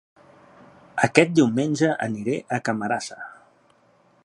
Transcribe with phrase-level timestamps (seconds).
[1.07, 3.21] Aquest diumenge aniré a Camarasa